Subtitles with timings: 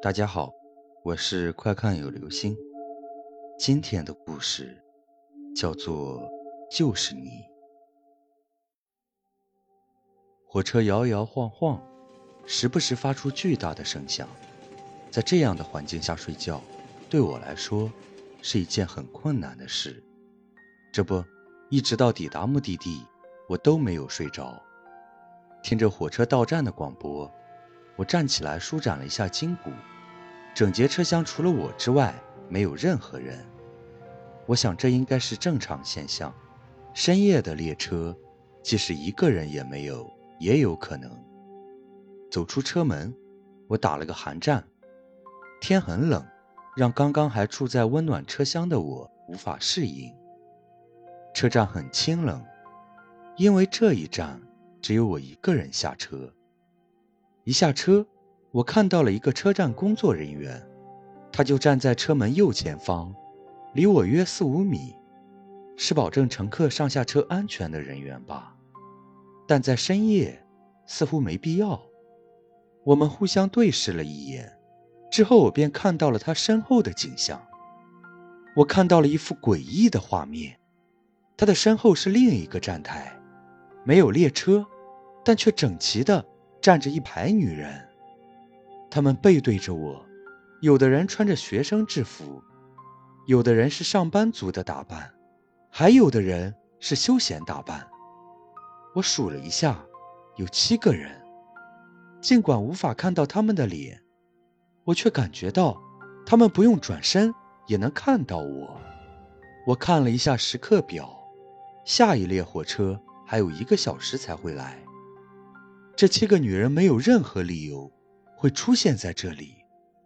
[0.00, 0.54] 大家好，
[1.02, 2.56] 我是快看有流星。
[3.58, 4.80] 今天的故事
[5.56, 6.20] 叫做
[6.70, 7.22] 《就是你》。
[10.46, 11.82] 火车摇摇晃晃，
[12.46, 14.28] 时不时发出巨大的声响。
[15.10, 16.62] 在这样的环境下睡觉，
[17.10, 17.90] 对我来说
[18.40, 20.00] 是一件很困难的事。
[20.92, 21.24] 这不，
[21.70, 23.04] 一直到抵达目的地，
[23.48, 24.62] 我都没有睡着。
[25.60, 27.28] 听着火车到站的广播。
[27.98, 29.72] 我站起来，舒展了一下筋骨。
[30.54, 32.14] 整节车厢除了我之外，
[32.48, 33.44] 没有任何人。
[34.46, 36.32] 我想这应该是正常现象。
[36.94, 38.16] 深夜的列车，
[38.62, 40.08] 即使一个人也没有，
[40.38, 41.10] 也有可能。
[42.30, 43.12] 走出车门，
[43.66, 44.64] 我打了个寒战。
[45.60, 46.24] 天很冷，
[46.76, 50.14] 让刚刚还处在温暖车厢的我无法适应。
[51.34, 52.44] 车站很清冷，
[53.36, 54.40] 因为这一站
[54.80, 56.32] 只有我一个人下车。
[57.48, 58.06] 一下车，
[58.50, 60.62] 我看到了一个车站工作人员，
[61.32, 63.14] 他就站在车门右前方，
[63.72, 64.94] 离我约四五米，
[65.74, 68.54] 是保证乘客上下车安全的人员吧？
[69.46, 70.44] 但在深夜，
[70.84, 71.80] 似乎没必要。
[72.84, 74.52] 我们互相对视了一眼，
[75.10, 77.40] 之后我便看到了他身后的景象。
[78.56, 80.54] 我看到了一幅诡异的画面，
[81.34, 83.18] 他的身后是另一个站台，
[83.84, 84.66] 没有列车，
[85.24, 86.22] 但却整齐的。
[86.60, 87.88] 站着一排女人，
[88.90, 90.04] 她们背对着我，
[90.60, 92.42] 有的人穿着学生制服，
[93.26, 95.12] 有的人是上班族的打扮，
[95.70, 97.86] 还有的人是休闲打扮。
[98.94, 99.78] 我数了一下，
[100.36, 101.10] 有七个人。
[102.20, 104.02] 尽管无法看到他们的脸，
[104.84, 105.80] 我却感觉到
[106.26, 107.32] 他们不用转身
[107.68, 108.80] 也能看到我。
[109.66, 111.08] 我看了一下时刻表，
[111.84, 114.76] 下一列火车还有一个小时才会来。
[115.98, 117.90] 这七个女人没有任何理由
[118.36, 119.56] 会出现在这里，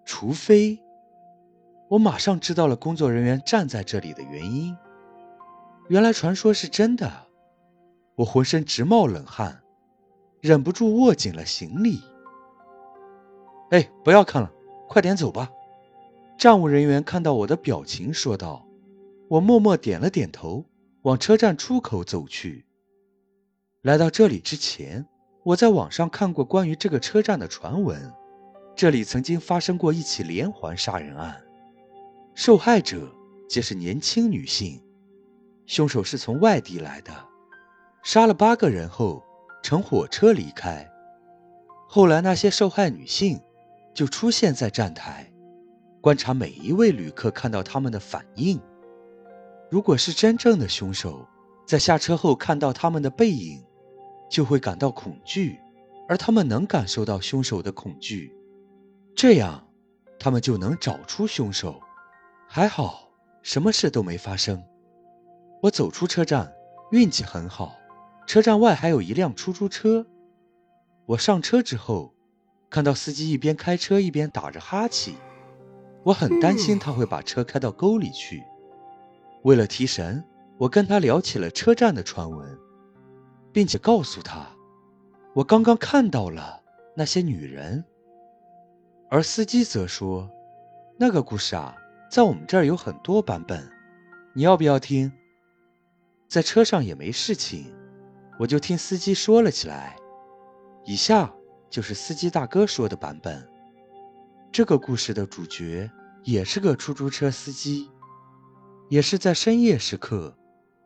[0.07, 0.81] 除非
[1.91, 4.75] 我马上知道了工作人员站在这里的原因。
[5.91, 7.27] 原来传说是真的，
[8.14, 9.61] 我浑身直冒冷汗，
[10.41, 12.01] 忍不住握紧了行李。
[13.69, 14.51] 哎，不要看了，
[14.89, 15.51] 快点走吧！
[16.39, 18.67] 站务人员看到我的表情说道。
[19.29, 20.64] 我默默点了点头，
[21.02, 22.64] 往车站出口走去。
[23.83, 25.07] 来到这里之前。
[25.45, 28.13] 我在网上看过关于这个车站的传闻，
[28.77, 31.42] 这里曾经发生过一起连环杀人案，
[32.33, 33.13] 受害者
[33.48, 34.81] 皆是年轻女性，
[35.67, 37.13] 凶手是从外地来的，
[38.05, 39.20] 杀了八个人后
[39.64, 40.89] 乘火车离开，
[41.89, 43.41] 后来那些受害女性
[43.92, 45.29] 就出现在站台，
[46.01, 48.61] 观察每一位旅客看到他们的反应，
[49.69, 51.27] 如果是真正的凶手，
[51.67, 53.61] 在下车后看到他们的背影。
[54.33, 55.61] 就会感到恐惧，
[56.09, 58.35] 而他们能感受到凶手的恐惧，
[59.15, 59.69] 这样
[60.19, 61.79] 他们就能找出凶手。
[62.48, 63.11] 还好，
[63.43, 64.65] 什么事都没发生。
[65.61, 66.51] 我走出车站，
[66.93, 67.77] 运气很好，
[68.27, 70.07] 车站外还有一辆出租车。
[71.05, 72.14] 我上车之后，
[72.70, 75.17] 看到司机一边开车一边打着哈气，
[76.05, 78.43] 我很担心他会把车开到沟里去。
[79.43, 80.25] 为了提神，
[80.57, 82.59] 我跟他聊起了车站的传闻。
[83.52, 84.46] 并且告诉他，
[85.35, 86.61] 我刚刚看到了
[86.96, 87.85] 那些女人。
[89.11, 90.30] 而司机则说，
[90.98, 91.77] 那个故事啊，
[92.11, 93.70] 在我们这儿有很多版本，
[94.33, 95.13] 你要不要听？
[96.29, 97.74] 在车上也没事情，
[98.39, 99.96] 我就听司机说了起来。
[100.84, 101.30] 以下
[101.69, 103.46] 就是司机大哥说的版本。
[104.51, 105.90] 这个故事的主角
[106.24, 107.90] 也是个出租车司机，
[108.89, 110.34] 也是在深夜时刻。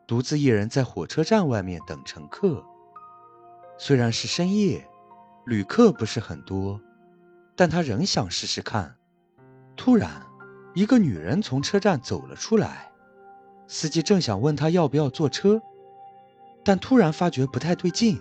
[0.07, 2.63] 独自一人在火车站外面等乘客。
[3.77, 4.87] 虽然是深夜，
[5.45, 6.79] 旅客不是很多，
[7.57, 8.95] 但他仍想试试看。
[9.75, 10.25] 突然，
[10.73, 12.89] 一个女人从车站走了出来。
[13.67, 15.61] 司机正想问她要不要坐车，
[16.63, 18.17] 但突然发觉不太对劲，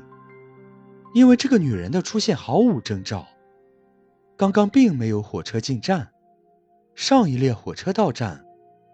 [1.14, 3.24] 因为这个女人的出现毫无征兆。
[4.36, 6.10] 刚刚并没有火车进站，
[6.96, 8.44] 上一列火车到站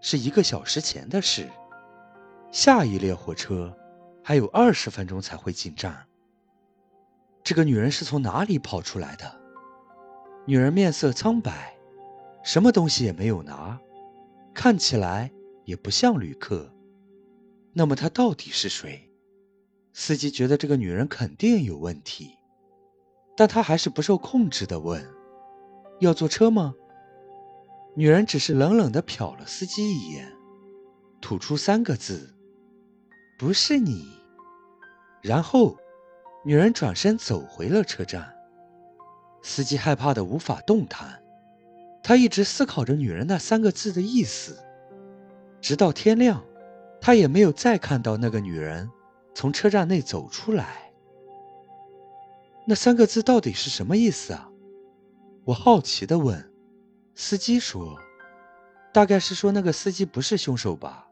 [0.02, 1.49] 是一个小时前的事。
[2.52, 3.75] 下一列火车
[4.22, 6.06] 还有二十分钟才会进站。
[7.43, 9.40] 这个女人是从哪里跑出来的？
[10.44, 11.75] 女人面色苍白，
[12.44, 13.81] 什么东西也没有拿，
[14.52, 15.32] 看起来
[15.64, 16.70] 也不像旅客。
[17.72, 19.10] 那么她到底是谁？
[19.94, 22.37] 司机觉得这个女人肯定有问题，
[23.34, 25.02] 但他还是不受控制的问
[26.00, 26.75] ：“要坐车吗？”
[27.96, 30.31] 女人只是冷冷地瞟了司机一眼，
[31.19, 32.34] 吐出三个字。
[33.42, 34.06] 不是你。
[35.20, 35.76] 然后，
[36.44, 38.32] 女人转身走回了车站。
[39.42, 41.20] 司机害怕的无法动弹。
[42.04, 44.62] 他一直思考着“女人”那三个字的意思，
[45.60, 46.40] 直到天亮，
[47.00, 48.88] 他也没有再看到那个女人
[49.34, 50.92] 从车站内走出来。
[52.64, 54.48] 那三个字到底是什么意思啊？
[55.46, 56.48] 我好奇地问。
[57.16, 57.98] 司机说
[58.94, 61.08] ：“大概是说那个司机不是凶手吧？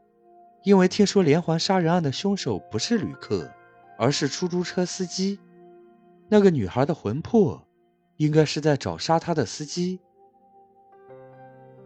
[0.62, 3.50] 因为听说连环杀人案的凶手不是旅客，
[3.98, 5.38] 而是出租车司机。
[6.28, 7.60] 那个女孩的魂魄，
[8.16, 10.00] 应该是在找杀她的司机。”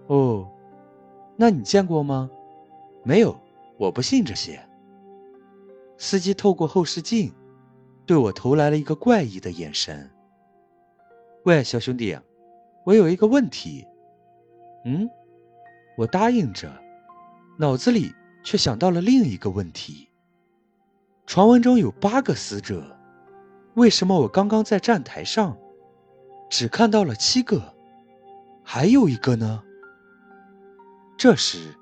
[0.08, 0.50] 哦，
[1.36, 2.30] 那你见过吗？
[3.04, 3.40] 没有，
[3.78, 4.60] 我不信这些。
[5.96, 7.32] 司机透过后视镜，
[8.04, 10.10] 对我投来了一个怪异的眼神。
[11.44, 12.18] 喂，小兄弟，
[12.84, 13.86] 我有一个问题。
[14.84, 15.08] 嗯，
[15.96, 16.70] 我答应着，
[17.58, 18.12] 脑子里
[18.44, 20.08] 却想到了另一个问题。
[21.26, 22.96] 传闻中有八个死者，
[23.74, 25.56] 为什么我刚刚在站台上
[26.50, 27.74] 只看到了七个？
[28.62, 29.62] 还有一个呢？
[31.16, 31.74] 这时，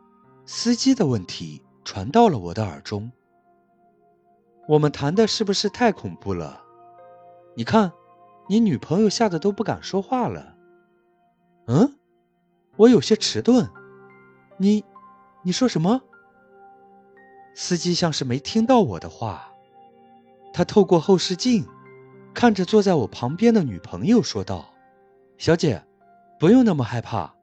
[0.46, 3.10] 司机的问题传到了我的耳中。
[4.68, 6.62] 我们谈的是不是太恐怖了？
[7.56, 7.92] 你看，
[8.48, 10.56] 你女朋友吓得都不敢说话了。
[11.66, 11.96] 嗯，
[12.76, 13.68] 我有些迟钝。
[14.56, 14.84] 你，
[15.42, 16.00] 你说什么？
[17.54, 19.52] 司机像是没听到我的话，
[20.52, 21.66] 他透过后视镜，
[22.34, 24.70] 看着坐在我旁边的女朋友说道
[25.38, 25.82] ：“小姐，
[26.38, 27.34] 不用那么害怕，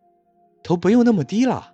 [0.64, 1.74] 头不用那么低了。”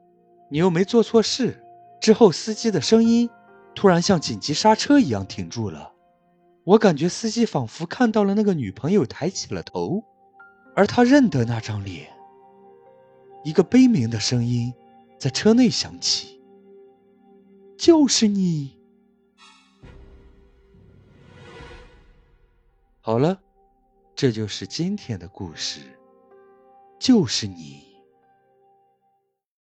[0.51, 1.63] 你又没做错事。
[1.99, 3.29] 之后，司机的声音
[3.73, 5.91] 突然像紧急刹车一样停住了。
[6.63, 10.03] 我感觉司机仿佛看到了那个女朋友抬起了头，
[10.75, 12.07] 而他认得那张脸。
[13.43, 14.73] 一个悲鸣的声音
[15.19, 16.34] 在车内响起
[17.85, 18.75] ：“就是你。”
[22.99, 23.39] 好了，
[24.15, 25.81] 这就是今天的故事。
[26.97, 27.94] 就是你。